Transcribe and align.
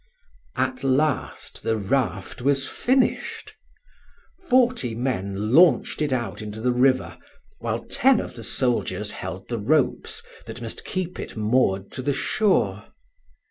At 0.55 0.83
last 0.83 1.61
the 1.61 1.77
raft 1.77 2.41
was 2.41 2.67
finished. 2.67 3.53
Forty 4.49 4.95
men 4.95 5.53
launched 5.53 6.01
it 6.01 6.11
out 6.11 6.41
into 6.41 6.59
the 6.59 6.71
river, 6.73 7.19
while 7.59 7.83
ten 7.85 8.19
of 8.19 8.35
the 8.35 8.43
soldiers 8.43 9.11
held 9.11 9.47
the 9.47 9.59
ropes 9.59 10.23
that 10.47 10.59
must 10.59 10.85
keep 10.85 11.19
it 11.19 11.37
moored 11.37 11.91
to 11.91 12.01
the 12.01 12.13
shore. 12.15 12.85